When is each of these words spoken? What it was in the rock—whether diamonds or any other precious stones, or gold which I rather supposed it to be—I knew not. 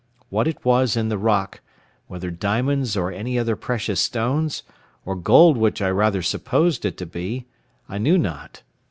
What 0.29 0.47
it 0.47 0.65
was 0.65 0.97
in 0.97 1.09
the 1.09 1.17
rock—whether 1.19 2.31
diamonds 2.31 2.97
or 2.97 3.11
any 3.11 3.37
other 3.37 3.55
precious 3.55 4.01
stones, 4.01 4.63
or 5.05 5.15
gold 5.15 5.57
which 5.57 5.79
I 5.79 5.89
rather 5.91 6.23
supposed 6.23 6.85
it 6.85 6.97
to 6.97 7.05
be—I 7.05 7.99
knew 7.99 8.17
not. 8.17 8.63